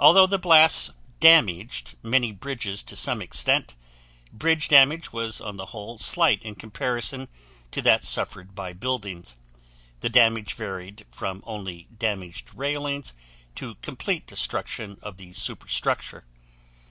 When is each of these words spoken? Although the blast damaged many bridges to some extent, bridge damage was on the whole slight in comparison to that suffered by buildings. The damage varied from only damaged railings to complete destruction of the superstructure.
Although 0.00 0.28
the 0.28 0.38
blast 0.38 0.92
damaged 1.20 1.94
many 2.02 2.32
bridges 2.32 2.82
to 2.84 2.96
some 2.96 3.20
extent, 3.20 3.76
bridge 4.32 4.66
damage 4.68 5.12
was 5.12 5.42
on 5.42 5.58
the 5.58 5.66
whole 5.76 5.98
slight 5.98 6.42
in 6.42 6.54
comparison 6.54 7.28
to 7.70 7.82
that 7.82 8.02
suffered 8.02 8.54
by 8.54 8.72
buildings. 8.72 9.36
The 10.00 10.08
damage 10.08 10.54
varied 10.54 11.04
from 11.10 11.42
only 11.44 11.86
damaged 11.98 12.54
railings 12.54 13.12
to 13.56 13.74
complete 13.82 14.26
destruction 14.26 14.98
of 15.02 15.18
the 15.18 15.34
superstructure. 15.34 16.24